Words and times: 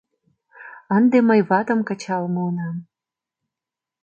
—Ынде 0.97 1.17
мый 1.27 1.41
ватым 1.49 1.79
кычал 1.87 2.23
муынам! 2.33 2.75